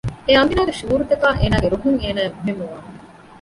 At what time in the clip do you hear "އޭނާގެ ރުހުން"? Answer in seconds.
1.43-1.99